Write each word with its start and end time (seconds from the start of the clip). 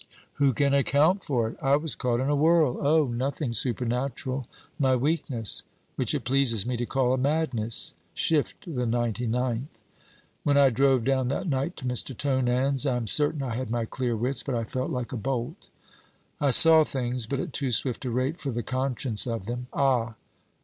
'Who 0.39 0.51
can 0.53 0.73
account 0.73 1.23
for 1.23 1.47
it! 1.47 1.57
I 1.61 1.75
was 1.75 1.93
caught 1.93 2.19
in 2.19 2.27
a 2.27 2.35
whirl 2.35 2.79
Oh! 2.81 3.05
nothing 3.05 3.53
supernatural: 3.53 4.47
my 4.79 4.95
weakness; 4.95 5.63
which 5.95 6.15
it 6.15 6.23
pleases 6.23 6.65
me 6.65 6.75
to 6.77 6.87
call 6.87 7.13
a 7.13 7.19
madness 7.19 7.93
shift 8.15 8.55
the 8.65 8.87
ninety 8.87 9.27
ninth! 9.27 9.83
When 10.41 10.57
I 10.57 10.71
drove 10.71 11.03
down 11.03 11.27
that 11.27 11.47
night 11.47 11.77
to 11.77 11.85
Mr. 11.85 12.17
Tonans, 12.17 12.87
I 12.87 12.95
am 12.97 13.05
certain 13.05 13.43
I 13.43 13.53
had 13.53 13.69
my 13.69 13.85
clear 13.85 14.17
wits, 14.17 14.41
but 14.41 14.55
I 14.55 14.63
felt 14.63 14.89
like 14.89 15.11
a 15.11 15.17
bolt. 15.17 15.69
I 16.39 16.49
saw 16.49 16.83
things, 16.83 17.27
but 17.27 17.37
at 17.39 17.53
too 17.53 17.71
swift 17.71 18.03
a 18.03 18.09
rate 18.09 18.41
for 18.41 18.49
the 18.49 18.63
conscience 18.63 19.27
of 19.27 19.45
them. 19.45 19.67
Ah! 19.71 20.15